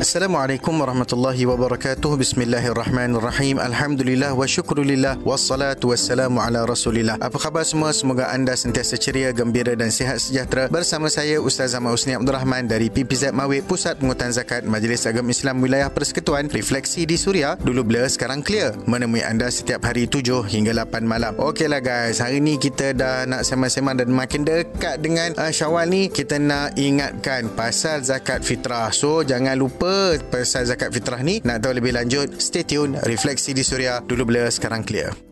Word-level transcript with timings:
Assalamualaikum 0.00 0.80
warahmatullahi 0.80 1.44
wabarakatuh. 1.44 2.16
Bismillahirrahmanirrahim. 2.16 3.60
Alhamdulillah 3.60 4.32
wa 4.32 4.48
syukrulillah 4.48 5.20
wassalatu 5.28 5.92
wassalamu 5.92 6.40
ala 6.40 6.64
Rasulillah. 6.64 7.20
Apa 7.20 7.36
khabar 7.36 7.68
semua? 7.68 7.92
Semoga 7.92 8.32
anda 8.32 8.56
sentiasa 8.56 8.96
ceria, 8.96 9.28
gembira 9.36 9.76
dan 9.76 9.92
sihat 9.92 10.16
sejahtera. 10.16 10.72
Bersama 10.72 11.12
saya 11.12 11.36
Ustaz 11.44 11.76
Ahmad 11.76 11.92
Husni 11.92 12.16
Abdul 12.16 12.32
Rahman 12.32 12.64
dari 12.64 12.88
PPZ 12.88 13.36
Mawib 13.36 13.68
Pusat 13.68 14.00
Pengutan 14.00 14.32
Zakat 14.32 14.64
Majlis 14.64 15.04
Agama 15.04 15.36
Islam 15.36 15.60
Wilayah 15.60 15.92
Persekutuan. 15.92 16.48
Refleksi 16.48 17.04
di 17.04 17.20
Suria 17.20 17.60
dulu 17.60 17.84
blur 17.84 18.08
sekarang 18.08 18.40
clear. 18.40 18.72
Menemui 18.88 19.20
anda 19.20 19.52
setiap 19.52 19.84
hari 19.84 20.08
7 20.08 20.48
hingga 20.48 20.80
8 20.80 21.04
malam. 21.04 21.36
Okeylah 21.36 21.84
guys, 21.84 22.24
hari 22.24 22.40
ni 22.40 22.56
kita 22.56 22.96
dah 22.96 23.28
nak 23.28 23.44
sembang-sembang 23.44 24.00
dan 24.00 24.08
makin 24.08 24.48
dekat 24.48 24.96
dengan 25.04 25.36
uh, 25.36 25.52
Syawal 25.52 25.92
ni 25.92 26.08
kita 26.08 26.40
nak 26.40 26.80
ingatkan 26.80 27.52
pasal 27.52 28.00
zakat 28.00 28.40
fitrah. 28.40 28.88
So 28.96 29.20
jangan 29.20 29.60
lupa 29.60 29.89
pasal 30.28 30.66
zakat 30.66 30.90
fitrah 30.90 31.22
ni? 31.22 31.38
Nak 31.42 31.62
tahu 31.62 31.78
lebih 31.78 31.94
lanjut 31.94 32.42
stay 32.42 32.66
tune 32.66 32.98
refleksi 33.04 33.54
di 33.54 33.62
suria. 33.62 34.02
Dulu 34.02 34.26
blur 34.26 34.50
sekarang 34.50 34.82
clear 34.82 35.29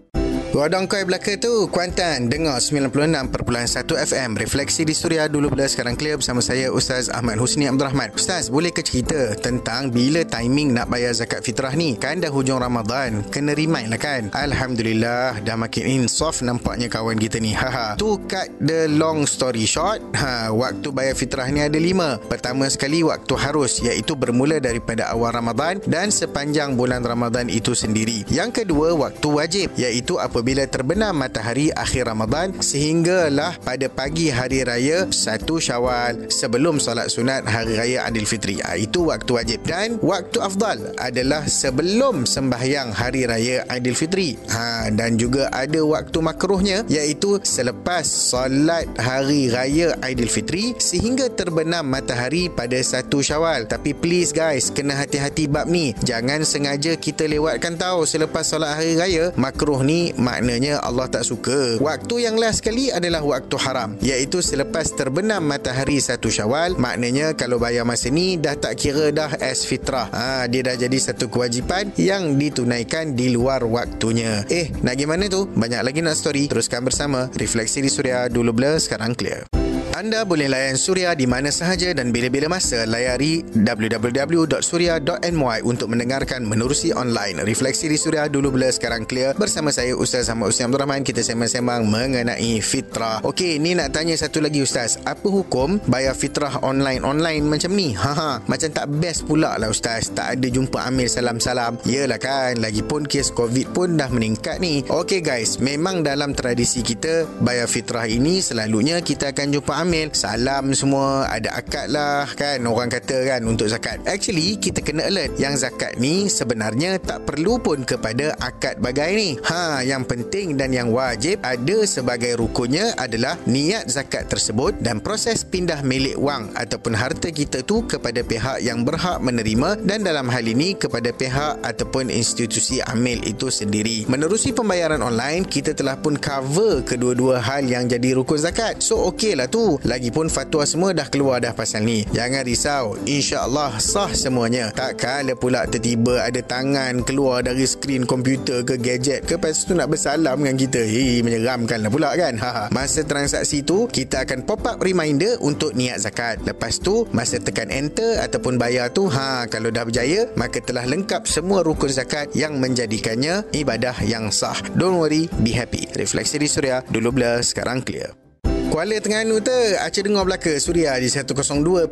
Wadang 0.48 0.88
koi 0.88 1.04
belaka 1.04 1.36
tu 1.36 1.68
Kuantan. 1.68 2.32
Dengar 2.32 2.56
96.1 2.56 3.84
FM 3.84 4.32
Refleksi 4.32 4.80
di 4.80 4.96
Suria 4.96 5.28
Dulu 5.28 5.52
bila 5.52 5.68
sekarang 5.68 5.92
clear 5.92 6.16
Bersama 6.16 6.40
saya 6.40 6.72
Ustaz 6.72 7.12
Ahmad 7.12 7.36
Husni 7.36 7.68
Abdul 7.68 7.84
Rahman 7.84 8.16
Ustaz 8.16 8.48
boleh 8.48 8.72
ke 8.72 8.80
cerita 8.80 9.36
Tentang 9.36 9.92
bila 9.92 10.24
timing 10.24 10.72
nak 10.72 10.88
bayar 10.88 11.12
zakat 11.12 11.44
fitrah 11.44 11.76
ni? 11.76 12.00
Kan 12.00 12.24
dah 12.24 12.32
hujung 12.32 12.64
Ramadan. 12.64 13.28
Kena 13.28 13.52
remind 13.52 13.92
lah 13.92 14.00
kan? 14.00 14.32
Alhamdulillah 14.32 15.44
Dah 15.44 15.52
makin 15.60 15.84
insaf 15.84 16.40
Nampaknya 16.40 16.88
kawan 16.88 17.20
kita 17.20 17.44
ni. 17.44 17.52
Haha. 17.52 18.00
To 18.00 18.16
cut 18.24 18.48
the 18.56 18.88
long 18.88 19.28
story 19.28 19.68
short 19.68 20.00
ha, 20.16 20.48
Waktu 20.48 20.96
bayar 20.96 21.12
fitrah 21.12 21.44
ni 21.52 21.60
ada 21.60 21.76
lima. 21.76 22.16
Pertama 22.24 22.64
sekali 22.72 23.04
Waktu 23.04 23.36
harus 23.36 23.84
Iaitu 23.84 24.16
bermula 24.16 24.64
daripada 24.64 25.12
awal 25.12 25.36
Ramadan 25.36 25.76
Dan 25.84 26.08
sepanjang 26.08 26.72
bulan 26.72 27.04
Ramadan 27.04 27.52
itu 27.52 27.76
sendiri. 27.76 28.24
Yang 28.32 28.64
kedua 28.64 28.96
Waktu 28.96 29.28
wajib 29.28 29.68
Iaitu 29.76 30.16
apa 30.16 30.37
apabila 30.38 30.70
terbenam 30.70 31.18
matahari 31.18 31.74
akhir 31.74 32.06
Ramadan 32.06 32.54
sehinggalah 32.62 33.58
pada 33.58 33.90
pagi 33.90 34.30
hari 34.30 34.62
raya 34.62 35.10
1 35.10 35.42
Syawal 35.42 36.30
sebelum 36.30 36.78
solat 36.78 37.10
sunat 37.10 37.42
hari 37.42 37.74
raya 37.74 38.06
Aidilfitri. 38.06 38.62
Ha, 38.62 38.78
itu 38.78 39.10
waktu 39.10 39.34
wajib 39.34 39.66
dan 39.66 39.98
waktu 39.98 40.38
afdal 40.38 40.94
adalah 40.94 41.42
sebelum 41.42 42.22
sembahyang 42.22 42.94
hari 42.94 43.26
raya 43.26 43.66
Aidilfitri. 43.66 44.38
Ha 44.46 44.94
dan 44.94 45.18
juga 45.18 45.50
ada 45.50 45.82
waktu 45.82 46.22
makruhnya 46.22 46.86
iaitu 46.86 47.42
selepas 47.42 48.06
solat 48.06 48.86
hari 48.94 49.50
raya 49.50 49.98
Aidilfitri 50.06 50.78
sehingga 50.78 51.34
terbenam 51.34 51.82
matahari 51.82 52.46
pada 52.46 52.78
1 52.78 53.10
Syawal. 53.10 53.66
Tapi 53.66 53.90
please 53.90 54.30
guys, 54.30 54.70
kena 54.70 54.94
hati-hati 55.02 55.50
bab 55.50 55.66
ni. 55.66 55.98
Jangan 56.06 56.46
sengaja 56.46 56.94
kita 56.94 57.26
lewatkan 57.26 57.74
tahu 57.74 58.06
selepas 58.06 58.46
solat 58.46 58.78
hari 58.78 58.94
raya 58.94 59.34
makruh 59.34 59.82
ni 59.82 60.14
maknanya 60.28 60.84
Allah 60.84 61.08
tak 61.08 61.24
suka. 61.24 61.80
Waktu 61.80 62.28
yang 62.28 62.36
last 62.36 62.60
sekali 62.60 62.92
adalah 62.92 63.24
waktu 63.24 63.56
haram, 63.56 63.96
iaitu 64.04 64.44
selepas 64.44 64.92
terbenam 64.92 65.40
matahari 65.40 65.96
satu 66.04 66.28
Syawal. 66.28 66.76
Maknanya 66.76 67.32
kalau 67.32 67.56
bayar 67.56 67.88
masa 67.88 68.12
ni 68.12 68.36
dah 68.36 68.52
tak 68.52 68.76
kira 68.76 69.08
dah 69.08 69.32
as 69.40 69.64
fitrah. 69.64 70.12
Ha, 70.12 70.44
dia 70.52 70.60
dah 70.60 70.76
jadi 70.76 70.98
satu 71.00 71.32
kewajipan 71.32 71.96
yang 71.96 72.36
ditunaikan 72.36 73.16
di 73.16 73.32
luar 73.32 73.64
waktunya. 73.64 74.44
Eh, 74.52 74.68
nak 74.84 75.00
gimana 75.00 75.24
tu? 75.32 75.48
Banyak 75.48 75.80
lagi 75.80 76.04
nak 76.04 76.20
story. 76.20 76.52
Teruskan 76.52 76.84
bersama 76.84 77.32
Refleksi 77.32 77.80
di 77.80 77.88
Suria 77.88 78.28
dulu 78.28 78.52
blur 78.52 78.76
sekarang 78.76 79.16
clear. 79.16 79.57
Anda 79.98 80.22
boleh 80.22 80.46
layan 80.46 80.78
Suria 80.78 81.10
di 81.18 81.26
mana 81.26 81.50
sahaja 81.50 81.90
dan 81.90 82.14
bila-bila 82.14 82.46
masa 82.46 82.86
layari 82.86 83.42
www.suria.my 83.50 85.58
untuk 85.66 85.90
mendengarkan 85.90 86.46
menerusi 86.46 86.94
online. 86.94 87.42
Refleksi 87.42 87.90
di 87.90 87.98
Suria 87.98 88.30
dulu 88.30 88.54
bila 88.54 88.70
sekarang 88.70 89.10
clear 89.10 89.34
bersama 89.34 89.74
saya 89.74 89.98
Ustaz 89.98 90.30
Ahmad 90.30 90.54
Ustaz 90.54 90.70
Abdul 90.70 90.86
Rahman 90.86 91.02
kita 91.02 91.26
sembang-sembang 91.26 91.82
mengenai 91.82 92.62
fitrah. 92.62 93.26
Okey, 93.26 93.58
ni 93.58 93.74
nak 93.74 93.90
tanya 93.90 94.14
satu 94.14 94.38
lagi 94.38 94.62
Ustaz. 94.62 95.02
Apa 95.02 95.26
hukum 95.26 95.82
bayar 95.90 96.14
fitrah 96.14 96.62
online-online 96.62 97.42
macam 97.42 97.74
ni? 97.74 97.90
Haha, 97.90 98.38
macam 98.46 98.70
tak 98.70 98.86
best 99.02 99.26
pula 99.26 99.58
lah 99.58 99.66
Ustaz. 99.66 100.14
Tak 100.14 100.38
ada 100.38 100.46
jumpa 100.46 100.78
amil 100.78 101.10
salam-salam. 101.10 101.74
Yelah 101.82 102.22
kan, 102.22 102.54
lagipun 102.62 103.02
kes 103.02 103.34
COVID 103.34 103.74
pun 103.74 103.98
dah 103.98 104.06
meningkat 104.14 104.62
ni. 104.62 104.86
Okey 104.86 105.26
guys, 105.26 105.58
memang 105.58 106.06
dalam 106.06 106.38
tradisi 106.38 106.86
kita 106.86 107.26
bayar 107.42 107.66
fitrah 107.66 108.06
ini 108.06 108.38
selalunya 108.38 109.02
kita 109.02 109.34
akan 109.34 109.58
jumpa 109.58 109.74
amil 109.74 109.87
amil 109.88 110.12
salam 110.12 110.76
semua 110.76 111.24
ada 111.32 111.48
akad 111.56 111.88
lah 111.88 112.28
kan? 112.36 112.60
Orang 112.68 112.92
kata 112.92 113.24
kan 113.24 113.40
untuk 113.48 113.72
zakat. 113.72 114.04
Actually 114.04 114.60
kita 114.60 114.84
kena 114.84 115.08
alert. 115.08 115.40
Yang 115.40 115.64
zakat 115.64 115.96
ni 115.96 116.28
sebenarnya 116.28 117.00
tak 117.00 117.24
perlu 117.24 117.56
pun 117.56 117.88
kepada 117.88 118.36
akad 118.36 118.84
bagai 118.84 119.16
ni. 119.16 119.30
Ha 119.48 119.80
yang 119.80 120.04
penting 120.04 120.60
dan 120.60 120.76
yang 120.76 120.92
wajib 120.92 121.40
ada 121.40 121.88
sebagai 121.88 122.36
rukunnya 122.36 122.92
adalah 123.00 123.40
niat 123.48 123.88
zakat 123.88 124.28
tersebut 124.28 124.76
dan 124.84 125.00
proses 125.00 125.40
pindah 125.40 125.80
milik 125.80 126.20
wang 126.20 126.52
ataupun 126.52 126.92
harta 126.92 127.32
kita 127.32 127.64
tu 127.64 127.88
kepada 127.88 128.20
pihak 128.20 128.60
yang 128.60 128.84
berhak 128.84 129.24
menerima 129.24 129.80
dan 129.88 130.04
dalam 130.04 130.28
hal 130.28 130.44
ini 130.44 130.76
kepada 130.76 131.16
pihak 131.16 131.64
ataupun 131.64 132.12
institusi 132.12 132.84
amil 132.84 133.24
itu 133.24 133.48
sendiri. 133.48 134.04
Menerusi 134.04 134.52
pembayaran 134.52 135.00
online 135.00 135.48
kita 135.48 135.72
telah 135.72 135.96
pun 135.96 136.20
cover 136.20 136.84
kedua-dua 136.84 137.40
hal 137.40 137.64
yang 137.64 137.88
jadi 137.88 138.20
rukun 138.20 138.36
zakat. 138.36 138.84
So 138.84 139.08
okey 139.16 139.32
lah 139.32 139.48
tu 139.48 139.67
Lagipun 139.82 140.30
fatwa 140.30 140.62
semua 140.62 140.94
dah 140.94 141.10
keluar 141.10 141.42
dah 141.42 141.50
pasal 141.52 141.82
ni. 141.82 142.06
Jangan 142.14 142.46
risau. 142.46 142.94
InsyaAllah 143.04 143.76
sah 143.82 144.14
semuanya. 144.14 144.70
Tak 144.72 145.02
kala 145.02 145.34
pula 145.34 145.66
tertiba 145.66 146.22
ada 146.24 146.40
tangan 146.40 147.02
keluar 147.02 147.42
dari 147.42 147.66
skrin 147.68 148.06
komputer 148.06 148.62
ke 148.62 148.78
gadget 148.78 149.26
ke 149.26 149.34
lepas 149.34 149.64
tu 149.64 149.72
nak 149.72 149.88
bersalam 149.88 150.36
dengan 150.38 150.60
kita. 150.60 150.82
Hei, 150.84 151.24
menyeramkan 151.24 151.80
lah 151.80 151.90
pula 151.90 152.12
kan. 152.12 152.36
masa 152.76 153.00
transaksi 153.02 153.64
tu, 153.64 153.88
kita 153.88 154.28
akan 154.28 154.44
pop 154.44 154.60
up 154.68 154.76
reminder 154.84 155.40
untuk 155.40 155.72
niat 155.72 156.04
zakat. 156.04 156.42
Lepas 156.44 156.78
tu, 156.78 157.08
masa 157.16 157.40
tekan 157.40 157.72
enter 157.72 158.20
ataupun 158.20 158.60
bayar 158.60 158.92
tu, 158.92 159.08
ha 159.08 159.48
kalau 159.48 159.72
dah 159.72 159.88
berjaya, 159.88 160.28
maka 160.36 160.60
telah 160.60 160.84
lengkap 160.84 161.24
semua 161.24 161.64
rukun 161.64 161.88
zakat 161.88 162.30
yang 162.36 162.60
menjadikannya 162.60 163.48
ibadah 163.56 163.96
yang 164.04 164.28
sah. 164.28 164.58
Don't 164.76 165.00
worry, 165.00 165.26
be 165.40 165.56
happy. 165.56 165.88
Refleksi 165.96 166.36
di 166.36 166.46
Suria, 166.46 166.84
dulu 166.86 167.14
blur, 167.16 167.40
sekarang 167.40 167.80
clear. 167.80 168.27
Kuala 168.68 169.00
Terengganu 169.00 169.40
tu 169.40 169.48
Aceh 169.80 170.04
dengar 170.04 170.28
belaka 170.28 170.52
Suria 170.60 170.92
di 171.00 171.08
102.4 171.08 171.88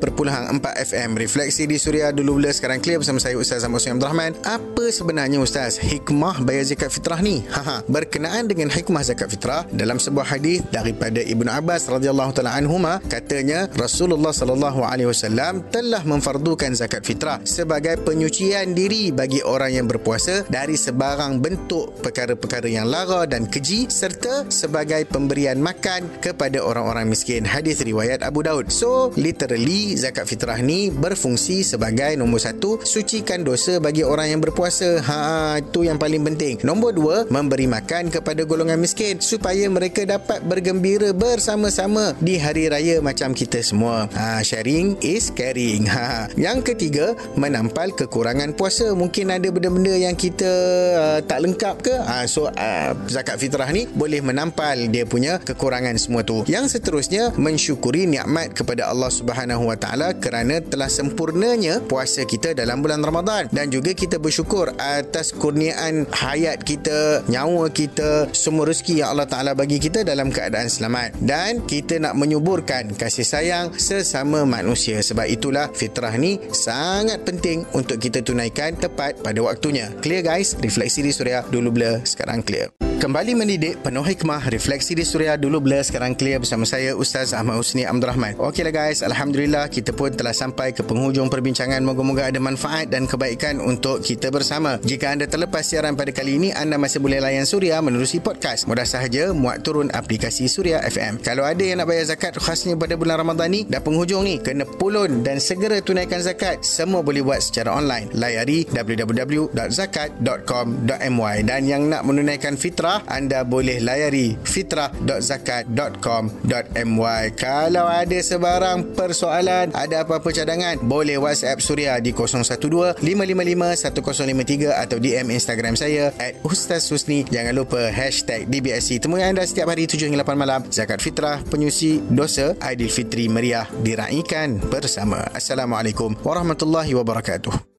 FM 0.92 1.10
Refleksi 1.16 1.64
di 1.64 1.80
Suria 1.80 2.12
dulu 2.12 2.36
bila 2.36 2.52
sekarang 2.52 2.84
clear 2.84 3.00
bersama 3.00 3.16
saya 3.16 3.32
Ustaz 3.40 3.64
Ahmad 3.64 3.80
Abdul 3.80 4.04
Rahman 4.04 4.32
Apa 4.44 4.84
sebenarnya 4.92 5.40
Ustaz 5.40 5.80
hikmah 5.80 6.44
bayar 6.44 6.68
zakat 6.68 6.92
fitrah 6.92 7.24
ni? 7.24 7.40
Haha. 7.48 7.80
Berkenaan 7.88 8.44
dengan 8.44 8.68
hikmah 8.68 9.00
zakat 9.08 9.32
fitrah 9.32 9.64
dalam 9.72 9.96
sebuah 9.96 10.36
hadis 10.36 10.60
daripada 10.68 11.24
Ibnu 11.24 11.48
Abbas 11.48 11.88
radhiyallahu 11.88 12.36
taala 12.36 12.52
anhuma 12.52 13.00
katanya 13.08 13.72
Rasulullah 13.72 14.36
sallallahu 14.36 14.84
alaihi 14.84 15.08
wasallam 15.08 15.64
telah 15.72 16.04
memfardukan 16.04 16.76
zakat 16.76 17.08
fitrah 17.08 17.40
sebagai 17.48 18.04
penyucian 18.04 18.76
diri 18.76 19.16
bagi 19.16 19.40
orang 19.40 19.80
yang 19.80 19.88
berpuasa 19.88 20.44
dari 20.52 20.76
sebarang 20.76 21.40
bentuk 21.40 22.04
perkara-perkara 22.04 22.68
yang 22.68 22.84
lara 22.84 23.24
dan 23.24 23.48
keji 23.48 23.88
serta 23.88 24.52
sebagai 24.52 25.08
pemberian 25.08 25.56
makan 25.56 26.20
kepada 26.20 26.65
orang-orang 26.66 27.06
miskin. 27.06 27.46
Hadis 27.46 27.78
riwayat 27.78 28.26
Abu 28.26 28.42
Daud. 28.42 28.74
So, 28.74 29.14
literally 29.14 29.94
zakat 29.94 30.26
fitrah 30.26 30.58
ni 30.58 30.90
berfungsi 30.90 31.62
sebagai 31.62 32.18
nombor 32.18 32.42
satu, 32.42 32.82
sucikan 32.82 33.46
dosa 33.46 33.78
bagi 33.78 34.02
orang 34.02 34.34
yang 34.34 34.40
berpuasa. 34.42 34.98
Ha, 34.98 35.18
itu 35.62 35.86
yang 35.86 36.02
paling 36.02 36.26
penting. 36.26 36.58
Nombor 36.66 36.90
dua, 36.98 37.16
memberi 37.30 37.70
makan 37.70 38.10
kepada 38.10 38.42
golongan 38.42 38.82
miskin 38.82 39.22
supaya 39.22 39.70
mereka 39.70 40.02
dapat 40.02 40.42
bergembira 40.42 41.14
bersama-sama 41.14 42.18
di 42.18 42.34
hari 42.40 42.66
raya 42.66 42.98
macam 42.98 43.30
kita 43.30 43.62
semua. 43.62 44.10
Ha, 44.18 44.42
sharing 44.42 44.98
is 45.06 45.30
caring. 45.30 45.86
Ha. 45.86 46.34
Yang 46.34 46.74
ketiga, 46.74 47.14
menampal 47.38 47.94
kekurangan 47.94 48.56
puasa. 48.58 48.90
Mungkin 48.96 49.30
ada 49.30 49.46
benda-benda 49.52 49.94
yang 49.94 50.18
kita 50.18 50.50
uh, 50.96 51.18
tak 51.22 51.44
lengkap 51.44 51.76
ke? 51.84 51.94
Ha, 51.94 52.26
so, 52.26 52.48
uh, 52.48 52.90
zakat 53.06 53.38
fitrah 53.38 53.68
ni 53.70 53.86
boleh 53.86 54.24
menampal 54.24 54.88
dia 54.88 55.04
punya 55.04 55.36
kekurangan 55.36 55.94
semua 56.00 56.24
tu. 56.24 56.40
Yang 56.48 56.55
seterusnya 56.64 57.36
mensyukuri 57.36 58.08
nikmat 58.08 58.56
kepada 58.56 58.88
Allah 58.88 59.12
Subhanahu 59.12 59.68
Wa 59.68 59.76
Taala 59.76 60.16
kerana 60.16 60.64
telah 60.64 60.88
sempurnanya 60.88 61.84
puasa 61.84 62.24
kita 62.24 62.56
dalam 62.56 62.80
bulan 62.80 63.04
Ramadan 63.04 63.52
dan 63.52 63.68
juga 63.68 63.92
kita 63.92 64.16
bersyukur 64.16 64.72
atas 64.80 65.36
kurniaan 65.36 66.08
hayat 66.08 66.64
kita, 66.64 67.28
nyawa 67.28 67.68
kita, 67.68 68.32
semua 68.32 68.64
rezeki 68.64 69.04
yang 69.04 69.12
Allah 69.12 69.28
Taala 69.28 69.52
bagi 69.52 69.76
kita 69.76 70.00
dalam 70.08 70.32
keadaan 70.32 70.72
selamat 70.72 71.20
dan 71.20 71.60
kita 71.68 72.00
nak 72.00 72.16
menyuburkan 72.16 72.96
kasih 72.96 73.28
sayang 73.28 73.76
sesama 73.76 74.48
manusia 74.48 75.04
sebab 75.04 75.28
itulah 75.28 75.68
fitrah 75.76 76.16
ni 76.16 76.40
sangat 76.56 77.20
penting 77.28 77.68
untuk 77.76 78.00
kita 78.00 78.24
tunaikan 78.24 78.72
tepat 78.80 79.20
pada 79.20 79.44
waktunya. 79.44 79.92
Clear 80.00 80.24
guys? 80.24 80.56
Refleksi 80.56 81.04
di 81.04 81.12
Suria 81.12 81.44
dulu 81.44 81.68
blur 81.74 82.00
sekarang 82.08 82.40
clear. 82.40 82.95
Kembali 82.96 83.36
mendidik 83.36 83.84
penuh 83.84 84.00
hikmah 84.00 84.48
Refleksi 84.48 84.96
di 84.96 85.04
Suria. 85.04 85.36
Dulu 85.36 85.60
blur 85.60 85.84
Sekarang 85.84 86.16
clear 86.16 86.40
bersama 86.40 86.64
saya 86.64 86.96
Ustaz 86.96 87.36
Ahmad 87.36 87.60
Husni 87.60 87.84
Abdul 87.84 88.08
Rahman 88.08 88.40
Okeylah 88.40 88.72
guys. 88.72 89.04
Alhamdulillah 89.04 89.68
Kita 89.68 89.92
pun 89.92 90.16
telah 90.16 90.32
sampai 90.32 90.72
ke 90.72 90.80
penghujung 90.80 91.28
perbincangan. 91.28 91.84
Moga-moga 91.84 92.32
ada 92.32 92.40
manfaat 92.40 92.88
dan 92.88 93.04
kebaikan 93.04 93.60
Untuk 93.60 94.00
kita 94.00 94.32
bersama. 94.32 94.80
Jika 94.80 95.12
anda 95.12 95.28
terlepas 95.28 95.68
siaran 95.68 95.92
pada 95.92 96.08
kali 96.08 96.40
ini 96.40 96.56
Anda 96.56 96.80
masih 96.80 97.04
boleh 97.04 97.20
layan 97.20 97.44
Suria 97.44 97.84
Menerusi 97.84 98.16
podcast. 98.16 98.64
Mudah 98.64 98.88
sahaja 98.88 99.28
Muat 99.36 99.60
turun 99.60 99.92
aplikasi 99.92 100.48
Suria 100.48 100.80
FM 100.80 101.20
Kalau 101.20 101.44
ada 101.44 101.60
yang 101.60 101.84
nak 101.84 101.92
bayar 101.92 102.16
zakat 102.16 102.40
Khasnya 102.40 102.80
pada 102.80 102.96
bulan 102.96 103.20
Ramadan 103.20 103.52
ni 103.52 103.68
Dah 103.68 103.84
penghujung 103.84 104.24
ni 104.24 104.40
Kena 104.40 104.64
pulun 104.64 105.20
Dan 105.20 105.36
segera 105.36 105.84
tunaikan 105.84 106.24
zakat. 106.24 106.64
Semua 106.64 107.04
boleh 107.04 107.20
buat 107.20 107.44
secara 107.44 107.76
online. 107.76 108.08
Layari 108.16 108.64
www.zakat.com.my 108.72 111.36
Dan 111.44 111.68
yang 111.68 111.92
nak 111.92 112.08
menunaikan 112.08 112.56
fitrah 112.56 112.85
fitrah 112.86 113.02
anda 113.10 113.42
boleh 113.42 113.82
layari 113.82 114.38
fitrah.zakat.com.my 114.46 117.24
kalau 117.34 117.90
ada 117.90 118.18
sebarang 118.22 118.94
persoalan 118.94 119.74
ada 119.74 120.06
apa-apa 120.06 120.30
cadangan 120.30 120.78
boleh 120.86 121.18
whatsapp 121.18 121.58
Suria 121.58 121.98
di 121.98 122.14
012-555-1053 122.14 124.70
atau 124.70 125.02
DM 125.02 125.34
Instagram 125.34 125.74
saya 125.74 126.14
at 126.22 126.38
Ustaz 126.46 126.86
Husni. 126.94 127.26
Jangan 127.26 127.58
lupa 127.58 127.90
hashtag 127.90 128.46
DBSC 128.46 129.02
temui 129.02 129.26
anda 129.26 129.42
setiap 129.42 129.74
hari 129.74 129.90
7 129.90 130.06
hingga 130.06 130.22
8 130.22 130.38
malam. 130.38 130.62
Zakat 130.70 131.02
fitrah 131.02 131.42
penyusi 131.50 131.98
dosa 132.06 132.54
Aidilfitri 132.62 133.26
Meriah 133.26 133.66
diraikan 133.82 134.62
bersama. 134.70 135.26
Assalamualaikum 135.34 136.14
warahmatullahi 136.22 136.94
wabarakatuh 136.94 137.66